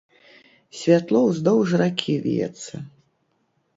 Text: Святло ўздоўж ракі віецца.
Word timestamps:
Святло 0.77 1.19
ўздоўж 1.27 1.69
ракі 1.85 2.17
віецца. 2.27 2.73